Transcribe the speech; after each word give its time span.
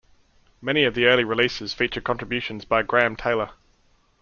Many 0.63 0.83
of 0.85 0.95
the 0.95 1.05
early 1.05 1.23
releases 1.23 1.75
feature 1.75 2.01
contributions 2.01 2.65
by 2.65 2.81
Graeme 2.81 3.15
Taylor. 3.15 3.51